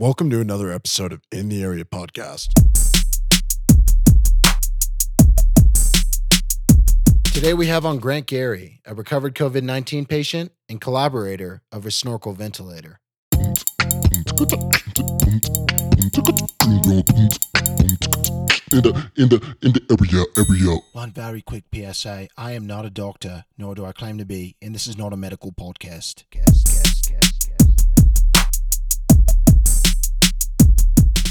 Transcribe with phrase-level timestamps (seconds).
[0.00, 2.52] Welcome to another episode of In the Area podcast.
[7.24, 11.90] Today we have on Grant Gary, a recovered COVID 19 patient and collaborator of a
[11.90, 13.00] snorkel ventilator.
[18.70, 20.78] in the in the in the area area.
[20.92, 24.54] One very quick PSA I am not a doctor, nor do I claim to be,
[24.62, 26.22] and this is not a medical podcast.
[26.30, 26.77] Guest, guest,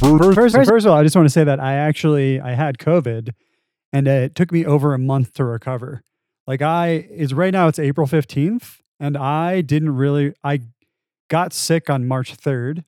[0.07, 2.77] First, first, first of all, I just want to say that I actually I had
[2.77, 3.33] COVID,
[3.91, 6.01] and it took me over a month to recover.
[6.47, 10.61] Like I is right now it's April fifteenth, and I didn't really I
[11.29, 12.85] got sick on March third,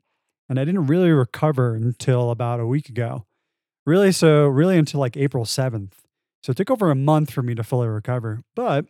[0.48, 3.26] and I didn't really recover until about a week ago.
[3.86, 6.02] Really, so really until like April seventh.
[6.42, 8.44] So it took over a month for me to fully recover.
[8.56, 8.86] But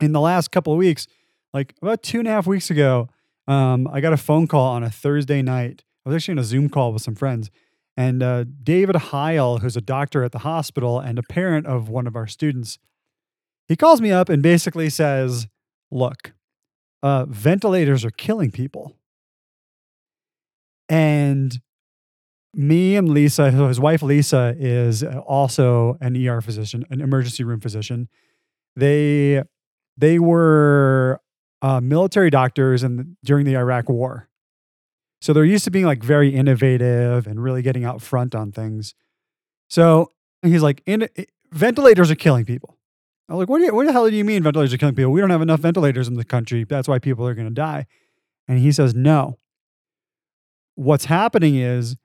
[0.00, 1.06] in the last couple of weeks,
[1.54, 3.08] like about two and a half weeks ago,
[3.46, 5.84] um, I got a phone call on a Thursday night.
[6.06, 7.50] I was actually in a Zoom call with some friends.
[7.96, 12.06] And uh, David Heil, who's a doctor at the hospital and a parent of one
[12.06, 12.78] of our students,
[13.66, 15.48] he calls me up and basically says,
[15.90, 16.34] Look,
[17.02, 18.96] uh, ventilators are killing people.
[20.88, 21.60] And
[22.54, 28.08] me and Lisa, his wife Lisa, is also an ER physician, an emergency room physician.
[28.76, 29.42] They
[29.96, 31.20] they were
[31.62, 34.28] uh, military doctors and during the Iraq War,
[35.20, 38.94] so they're used to being like very innovative and really getting out front on things.
[39.68, 40.10] So
[40.42, 41.08] he's like, in,
[41.52, 42.76] ventilators are killing people.
[43.28, 45.10] I'm like, what, you, what the hell do you mean ventilators are killing people?
[45.10, 46.64] We don't have enough ventilators in the country.
[46.64, 47.86] That's why people are going to die.
[48.46, 49.38] And he says, no.
[50.76, 51.96] What's happening is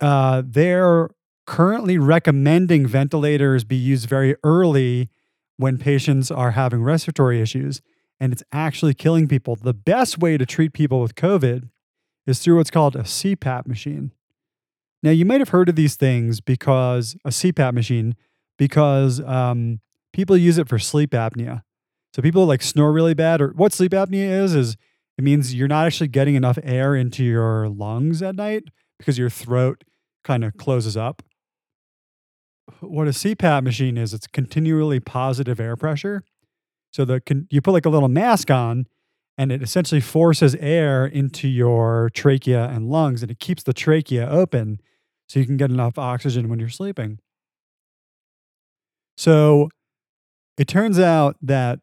[0.00, 1.10] uh, they're
[1.46, 5.10] currently recommending ventilators be used very early
[5.56, 7.80] when patients are having respiratory issues,
[8.20, 9.56] and it's actually killing people.
[9.56, 11.70] The best way to treat people with COVID
[12.26, 14.12] is through what's called a CPAP machine.
[15.02, 18.16] Now, you might have heard of these things because a CPAP machine,
[18.58, 19.80] because um,
[20.12, 21.62] people use it for sleep apnea.
[22.14, 24.76] So people like snore really bad, or what sleep apnea is, is
[25.18, 28.64] it means you're not actually getting enough air into your lungs at night
[28.98, 29.84] because your throat
[30.24, 31.22] kind of closes up.
[32.80, 36.24] What a CPAP machine is, it's continually positive air pressure.
[36.90, 38.86] So the you put like a little mask on,
[39.38, 44.28] and it essentially forces air into your trachea and lungs, and it keeps the trachea
[44.28, 44.80] open
[45.28, 47.18] so you can get enough oxygen when you're sleeping.
[49.16, 49.68] So
[50.56, 51.80] it turns out that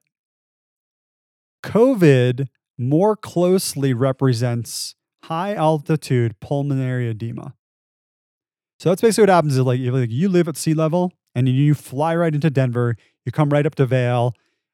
[1.64, 2.48] COVID
[2.78, 7.54] more closely represents high altitude pulmonary edema.
[8.80, 12.16] So that's basically what happens is like, you live at sea level and you fly
[12.16, 14.34] right into Denver, you come right up to Vail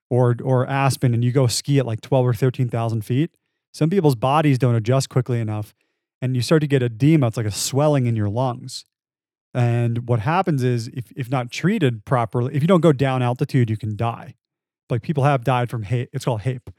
[0.10, 3.32] or or Aspen and you go ski at like 12 or 13,000 feet.
[3.74, 5.74] Some people's bodies don't adjust quickly enough
[6.22, 7.28] and you start to get edema.
[7.28, 8.86] It's like a swelling in your lungs.
[9.54, 13.70] And what happens is if, if not treated properly, if you don't go down altitude,
[13.70, 14.36] you can die.
[14.90, 16.10] Like people have died from HAPE.
[16.14, 16.70] It's called HAPE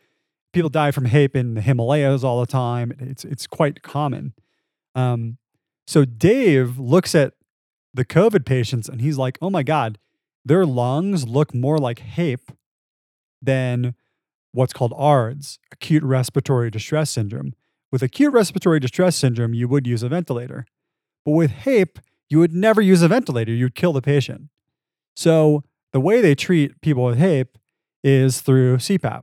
[0.52, 2.92] people die from HAPE in the Himalayas all the time.
[2.98, 4.34] It's it's quite common.
[4.94, 5.38] Um,
[5.86, 7.34] so Dave looks at
[7.94, 9.98] the COVID patients and he's like, "Oh my God,
[10.44, 12.52] their lungs look more like HAPE
[13.42, 13.94] than
[14.52, 17.54] what's called ARDS, acute respiratory distress syndrome.
[17.92, 20.66] With acute respiratory distress syndrome, you would use a ventilator,
[21.24, 21.98] but with HAPE,
[22.28, 23.52] you would never use a ventilator.
[23.52, 24.48] You'd kill the patient.
[25.16, 27.58] So the way they treat people with HAPE
[28.02, 29.22] is through CPAP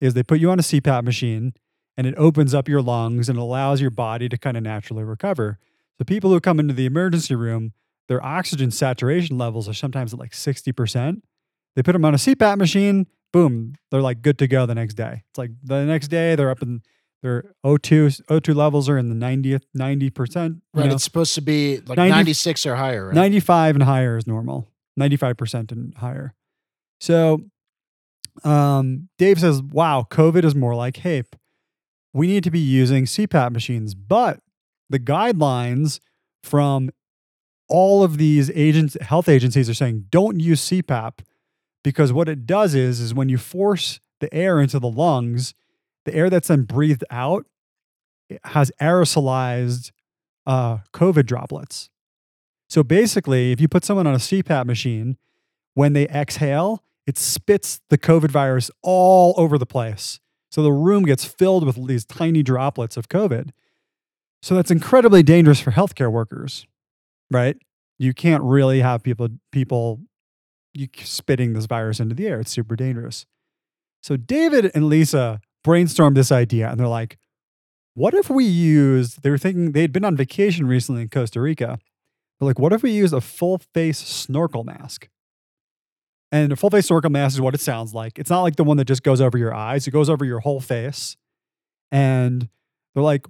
[0.00, 1.54] is they put you on a CPAP machine
[1.96, 5.58] and it opens up your lungs and allows your body to kind of naturally recover.
[5.98, 7.72] So people who come into the emergency room,
[8.08, 11.22] their oxygen saturation levels are sometimes at like 60%.
[11.74, 14.94] They put them on a CPAP machine, boom, they're like good to go the next
[14.94, 15.24] day.
[15.30, 16.82] It's like the next day they're up in
[17.22, 20.60] their O2 O2 levels are in the 90th 90%.
[20.74, 23.14] Right, know, it's supposed to be like 90 96 or higher, right?
[23.14, 24.70] 95 and higher is normal.
[24.98, 26.34] 95% and higher.
[27.00, 27.40] So
[28.44, 31.36] um, Dave says, wow, COVID is more like HAPE.
[32.12, 33.94] We need to be using CPAP machines.
[33.94, 34.40] But
[34.88, 36.00] the guidelines
[36.42, 36.90] from
[37.68, 41.18] all of these agents, health agencies are saying don't use CPAP
[41.86, 45.54] because what it does is, is when you force the air into the lungs,
[46.04, 47.46] the air that's then breathed out
[48.42, 49.92] has aerosolized
[50.48, 51.88] uh, COVID droplets.
[52.68, 55.16] So basically, if you put someone on a CPAP machine,
[55.74, 60.18] when they exhale, it spits the COVID virus all over the place.
[60.50, 63.50] So the room gets filled with these tiny droplets of COVID.
[64.42, 66.66] So that's incredibly dangerous for healthcare workers,
[67.30, 67.56] right?
[67.96, 70.00] You can't really have people people
[70.76, 72.40] you spitting this virus into the air.
[72.40, 73.26] It's super dangerous.
[74.02, 77.18] So David and Lisa brainstormed this idea and they're like,
[77.94, 81.78] what if we used, they were thinking they'd been on vacation recently in Costa Rica.
[82.38, 85.08] But like, what if we use a full face snorkel mask?
[86.30, 88.18] And a full face snorkel mask is what it sounds like.
[88.18, 90.40] It's not like the one that just goes over your eyes, it goes over your
[90.40, 91.16] whole face.
[91.90, 92.48] And
[92.94, 93.26] they're like,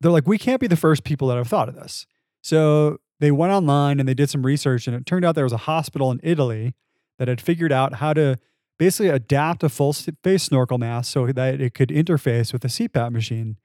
[0.00, 2.06] they're like, we can't be the first people that have thought of this.
[2.42, 5.52] So they went online and they did some research, and it turned out there was
[5.52, 6.74] a hospital in Italy
[7.20, 8.36] that had figured out how to
[8.80, 13.12] basically adapt a full face snorkel mask so that it could interface with a CPAP
[13.12, 13.58] machine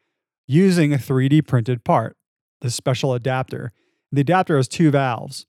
[0.45, 2.15] using a 3D printed part,
[2.61, 3.71] the special adapter.
[4.11, 5.47] The adapter has two valves.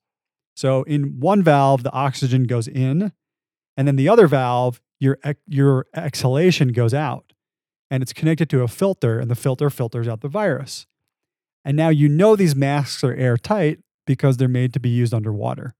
[0.57, 3.13] So in one valve, the oxygen goes in,
[3.77, 7.35] and then the other valve, your your exhalation goes out,
[7.91, 10.87] and it's connected to a filter, and the filter filters out the virus.
[11.63, 15.75] And now you know these masks are airtight because they're made to be used underwater.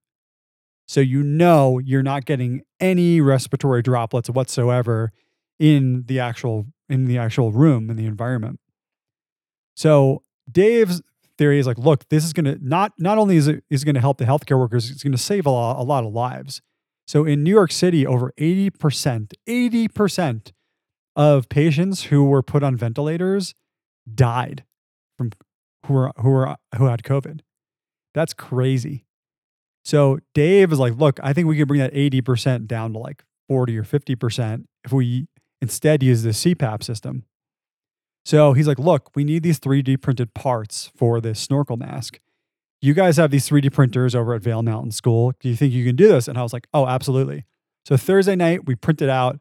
[0.87, 5.13] So you know you're not getting any respiratory droplets whatsoever
[5.59, 8.61] in the actual in the actual room in the environment.
[9.75, 11.01] So Dave's
[11.39, 13.95] theory is like, look, this is going to not not only is it is going
[13.95, 16.61] to help the healthcare workers, it's going to save a lot, a lot of lives.
[17.07, 20.53] So in New York City, over 80%, 80%
[21.17, 23.55] of patients who were put on ventilators
[24.15, 24.65] died
[25.17, 25.31] from
[25.87, 27.41] who were who were who had COVID.
[28.19, 29.05] That's crazy.
[29.85, 33.23] So Dave is like, look, I think we could bring that 80% down to like
[33.47, 35.29] 40 or 50% if we
[35.63, 37.23] instead use the CPAP system.
[38.25, 42.19] So he's like, look, we need these 3D printed parts for this snorkel mask.
[42.81, 45.33] You guys have these 3D printers over at Vail Mountain School.
[45.39, 46.27] Do you think you can do this?
[46.27, 47.45] And I was like, oh, absolutely.
[47.87, 49.39] So Thursday night, we printed out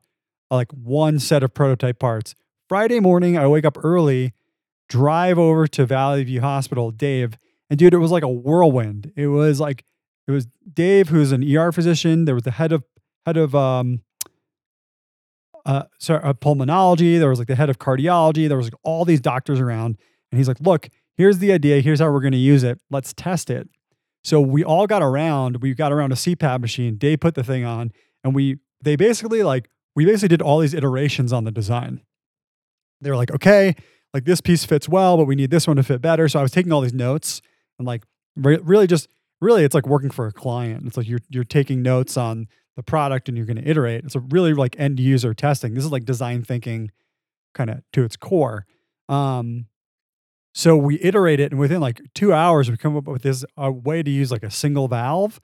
[0.51, 2.35] uh, like one set of prototype parts.
[2.69, 4.33] Friday morning, I wake up early,
[4.88, 9.11] drive over to Valley View Hospital, Dave, and dude, it was like a whirlwind.
[9.15, 9.83] It was like
[10.27, 12.25] it was Dave, who's an ER physician.
[12.25, 12.83] There was the head of
[13.25, 14.01] head of um,
[15.65, 17.19] uh, sorry, uh, pulmonology.
[17.19, 18.47] There was like the head of cardiology.
[18.47, 19.97] There was like all these doctors around,
[20.31, 21.81] and he's like, "Look, here's the idea.
[21.81, 22.79] Here's how we're going to use it.
[22.89, 23.69] Let's test it."
[24.23, 25.61] So we all got around.
[25.61, 26.95] We got around a CPAP machine.
[26.95, 27.91] Dave put the thing on,
[28.23, 32.01] and we they basically like we basically did all these iterations on the design.
[33.01, 33.75] They were like, "Okay,
[34.13, 36.41] like this piece fits well, but we need this one to fit better." So I
[36.41, 37.41] was taking all these notes
[37.77, 38.03] and like
[38.35, 39.07] re- really just
[39.41, 40.85] really it's like working for a client.
[40.85, 44.06] It's like you're you're taking notes on the product and you're going to iterate.
[44.06, 45.74] It's a really like end user testing.
[45.74, 46.91] This is like design thinking
[47.53, 48.65] kind of to its core.
[49.09, 49.65] Um,
[50.53, 53.71] so we iterate it and within like two hours we come up with this a
[53.71, 55.39] way to use like a single valve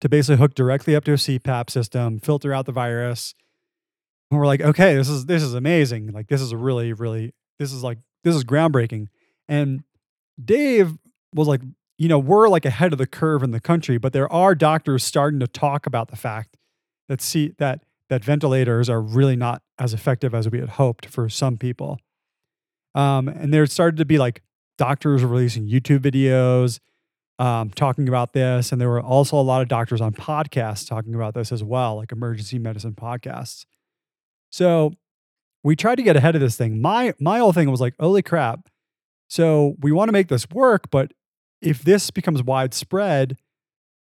[0.00, 3.34] to basically hook directly up to a CPAP system, filter out the virus.
[4.30, 6.12] And we're like, okay, this is this is amazing.
[6.12, 9.06] Like this is a really, really this is like this is groundbreaking.
[9.48, 9.82] And
[10.42, 10.98] Dave
[11.34, 11.60] was like,
[11.98, 15.04] you know, we're like ahead of the curve in the country, but there are doctors
[15.04, 16.56] starting to talk about the fact
[17.08, 21.28] that see that that ventilators are really not as effective as we had hoped for
[21.28, 21.98] some people.
[22.94, 24.42] Um, and there started to be like
[24.78, 26.80] doctors releasing YouTube videos
[27.38, 31.14] um, talking about this, and there were also a lot of doctors on podcasts talking
[31.14, 33.64] about this as well, like emergency medicine podcasts.
[34.50, 34.92] So
[35.64, 36.80] we tried to get ahead of this thing.
[36.80, 38.68] My my whole thing was like, holy crap!
[39.28, 41.12] So we want to make this work, but
[41.64, 43.38] if this becomes widespread,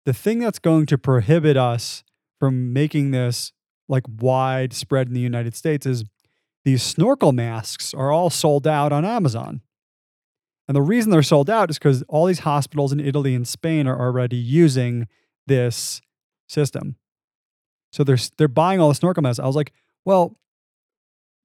[0.07, 2.03] the thing that's going to prohibit us
[2.39, 3.53] from making this
[3.87, 6.05] like widespread in the United States is
[6.65, 9.61] these snorkel masks are all sold out on Amazon.
[10.69, 13.87] And the reason they're sold out is because all these hospitals in Italy and Spain
[13.87, 15.07] are already using
[15.47, 16.01] this
[16.49, 16.97] system.
[17.93, 19.41] So they're they're buying all the snorkel masks.
[19.41, 19.73] I was like,
[20.05, 20.39] well,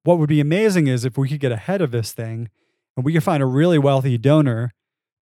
[0.04, 2.48] what would be amazing is if we could get ahead of this thing
[2.96, 4.72] and we could find a really wealthy donor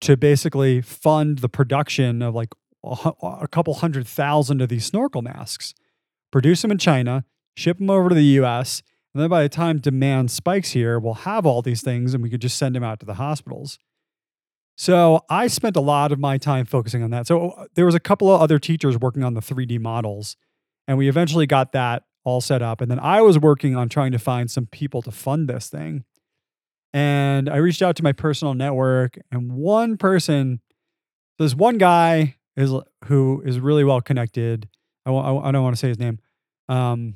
[0.02, 2.50] to basically fund the production of like
[2.84, 5.74] a, a couple hundred thousand of these snorkel masks,
[6.32, 7.26] produce them in China,
[7.56, 8.82] ship them over to the US,
[9.14, 12.30] and then by the time demand spikes here, we'll have all these things and we
[12.30, 13.80] could just send them out to the hospitals.
[14.78, 17.28] So I spent a lot of my time focusing on that.
[17.28, 20.38] So uh, there was a couple of other teachers working on the 3D models,
[20.88, 22.80] and we eventually got that all set up.
[22.80, 26.06] And then I was working on trying to find some people to fund this thing.
[26.94, 30.60] And I reached out to my personal network, and one person,
[31.38, 32.74] there's one guy is
[33.06, 34.68] who is really well connected.
[35.06, 36.20] I, I, I don't want to say his name,
[36.68, 37.16] um,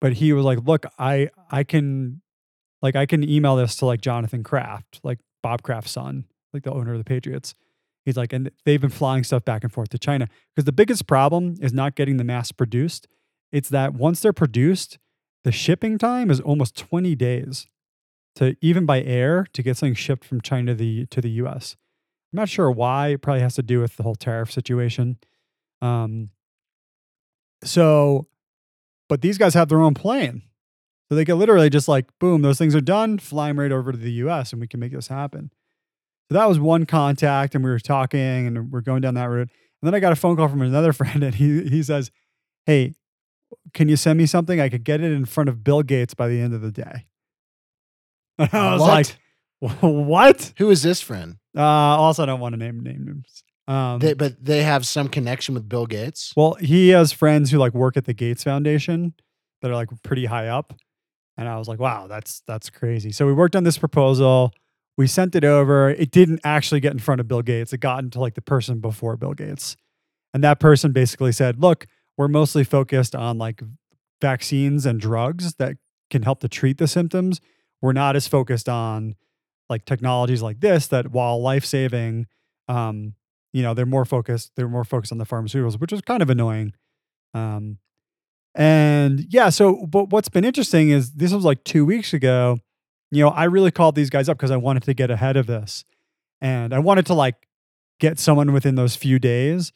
[0.00, 2.20] but he was like, "Look, I I can,
[2.82, 6.72] like, I can email this to like Jonathan Kraft, like Bob Kraft's son, like the
[6.72, 7.54] owner of the Patriots."
[8.04, 11.08] He's like, and they've been flying stuff back and forth to China because the biggest
[11.08, 13.08] problem is not getting the mass produced.
[13.50, 14.98] It's that once they're produced,
[15.42, 17.66] the shipping time is almost 20 days
[18.36, 21.76] to even by air to get something shipped from China to the to the US.
[22.32, 23.08] I'm not sure why.
[23.08, 25.16] It probably has to do with the whole tariff situation.
[25.82, 26.30] Um,
[27.64, 28.26] so,
[29.08, 30.42] but these guys have their own plane.
[31.08, 33.92] So they could literally just like, boom, those things are done, fly 'em right over
[33.92, 35.50] to the US and we can make this happen.
[36.28, 39.48] So that was one contact and we were talking and we're going down that route.
[39.82, 42.10] And then I got a phone call from another friend and he he says,
[42.66, 42.94] Hey,
[43.72, 44.60] can you send me something?
[44.60, 47.06] I could get it in front of Bill Gates by the end of the day.
[48.38, 49.16] And I was What?
[49.70, 50.52] like, what?
[50.58, 51.36] Who is this friend?
[51.56, 53.42] Uh, also, I don't want to name names.
[53.66, 56.32] Um, They, but they have some connection with Bill Gates.
[56.36, 59.14] well, he has friends who like work at the Gates Foundation
[59.62, 60.74] that are like pretty high up,
[61.36, 63.10] and I was like, wow, that's that's crazy.
[63.10, 64.52] So we worked on this proposal.
[64.98, 65.90] We sent it over.
[65.90, 67.72] It didn't actually get in front of Bill Gates.
[67.72, 69.76] It got into like the person before Bill Gates,
[70.34, 71.86] and that person basically said, look,
[72.18, 73.62] we're mostly focused on like
[74.20, 75.76] vaccines and drugs that
[76.10, 77.40] can help to treat the symptoms.
[77.82, 79.14] We're not as focused on
[79.68, 82.26] like technologies like this that while life saving,
[82.68, 83.14] um,
[83.52, 86.30] you know, they're more focused, they're more focused on the pharmaceuticals, which is kind of
[86.30, 86.72] annoying.
[87.34, 87.78] Um,
[88.54, 92.58] and yeah, so but what's been interesting is this was like two weeks ago.
[93.10, 95.46] You know, I really called these guys up because I wanted to get ahead of
[95.46, 95.84] this.
[96.40, 97.46] And I wanted to like
[98.00, 99.72] get someone within those few days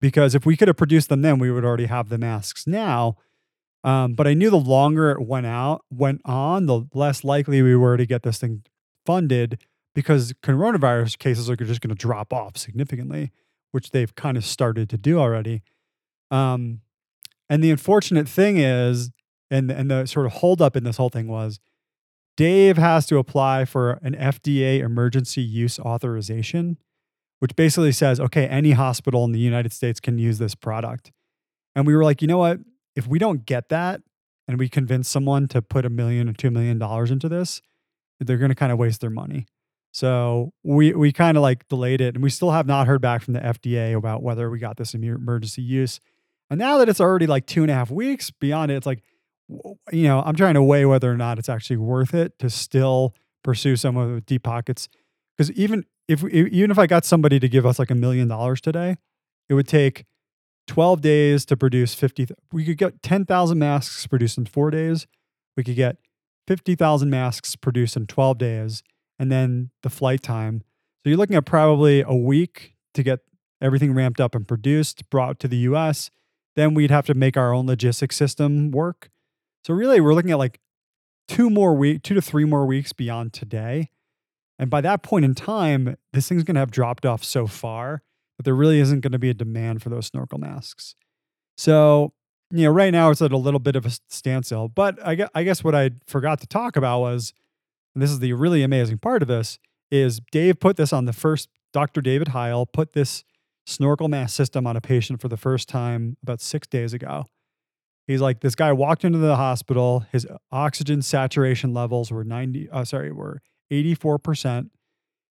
[0.00, 3.16] because if we could have produced them then, we would already have the masks now.
[3.84, 7.76] Um, but I knew the longer it went out, went on, the less likely we
[7.76, 8.62] were to get this thing
[9.06, 9.62] funded
[9.94, 13.30] because coronavirus cases are just going to drop off significantly,
[13.72, 15.62] which they've kind of started to do already.
[16.30, 16.80] Um,
[17.48, 19.10] and the unfortunate thing is,
[19.50, 21.58] and and the sort of holdup in this whole thing was,
[22.36, 26.78] Dave has to apply for an FDA emergency use authorization,
[27.38, 31.10] which basically says, okay, any hospital in the United States can use this product.
[31.74, 32.60] And we were like, you know what?
[32.98, 34.00] If we don't get that,
[34.48, 37.60] and we convince someone to put a million or two million dollars into this,
[38.18, 39.46] they're going to kind of waste their money.
[39.92, 43.22] So we we kind of like delayed it, and we still have not heard back
[43.22, 46.00] from the FDA about whether we got this emergency use.
[46.50, 49.02] And now that it's already like two and a half weeks beyond it, it's like,
[49.92, 53.14] you know, I'm trying to weigh whether or not it's actually worth it to still
[53.44, 54.88] pursue some of the deep pockets.
[55.36, 58.60] Because even if even if I got somebody to give us like a million dollars
[58.60, 58.96] today,
[59.48, 60.04] it would take
[60.68, 62.28] 12 days to produce 50.
[62.52, 65.06] We could get 10,000 masks produced in four days.
[65.56, 65.96] We could get
[66.46, 68.82] 50,000 masks produced in 12 days,
[69.18, 70.62] and then the flight time.
[71.02, 73.20] So you're looking at probably a week to get
[73.60, 76.10] everything ramped up and produced, brought to the US.
[76.54, 79.10] Then we'd have to make our own logistics system work.
[79.64, 80.60] So really, we're looking at like
[81.26, 83.90] two more week, two to three more weeks beyond today.
[84.58, 88.02] And by that point in time, this thing's going to have dropped off so far
[88.38, 90.94] that there really isn't going to be a demand for those snorkel masks.
[91.56, 92.14] So,
[92.50, 94.68] you know, right now it's at a little bit of a standstill.
[94.68, 97.34] But I guess, I guess what I forgot to talk about was,
[97.94, 99.58] and this is the really amazing part of this,
[99.90, 102.00] is Dave put this on the first, Dr.
[102.00, 103.24] David Heil put this
[103.66, 107.26] snorkel mask system on a patient for the first time about six days ago.
[108.06, 110.06] He's like, this guy walked into the hospital.
[110.12, 114.70] His oxygen saturation levels were 90, uh, sorry, were 84%.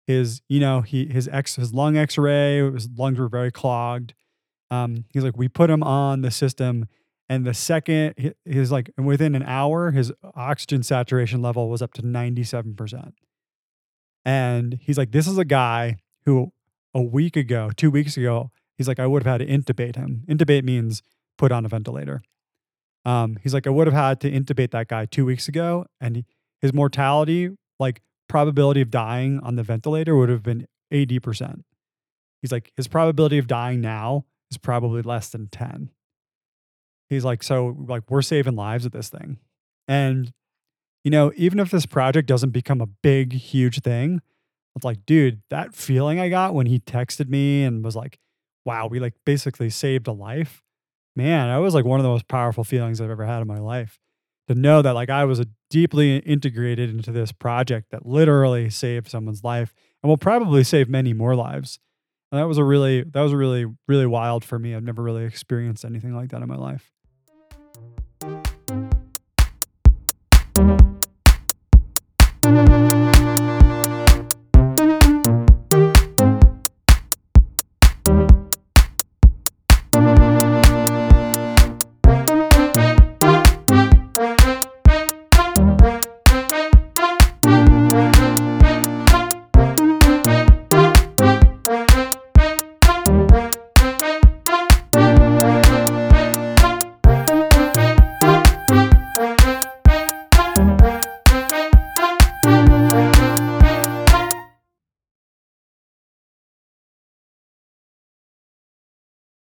[0.07, 4.15] His, you know, he his ex his lung X-ray, his lungs were very clogged.
[4.71, 6.89] Um, he's like, we put him on the system,
[7.29, 11.93] and the second he- he's like, within an hour, his oxygen saturation level was up
[11.95, 13.13] to 97%.
[14.25, 16.53] And he's like, this is a guy who
[16.95, 20.25] a week ago, two weeks ago, he's like, I would have had to intubate him.
[20.29, 21.03] Intubate means
[21.37, 22.23] put on a ventilator.
[23.05, 26.17] Um, he's like, I would have had to intubate that guy two weeks ago, and
[26.17, 26.25] he,
[26.63, 28.01] his mortality, like
[28.35, 31.63] probability of dying on the ventilator, would have been 80%.
[32.43, 35.91] He's like, his probability of dying now is probably less than 10.
[37.09, 39.39] He's like, so like we're saving lives with this thing.
[39.87, 40.33] And,
[41.05, 44.21] you know, even if this project doesn't become a big, huge thing,
[44.75, 48.19] it's like, dude, that feeling I got when he texted me and was like,
[48.65, 50.61] wow, we like basically saved a life.
[51.15, 53.61] Man, that was like one of the most powerful feelings I've ever had in my
[53.61, 54.01] life.
[54.49, 59.43] To know that like I was deeply integrated into this project that literally saved someone's
[59.43, 59.73] life
[60.03, 61.79] and will probably save many more lives.
[62.31, 64.75] And that was a really that was a really really wild for me.
[64.75, 66.94] I've never really experienced anything like that in my life.